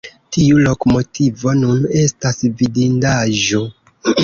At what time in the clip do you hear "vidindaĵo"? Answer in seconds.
2.63-3.65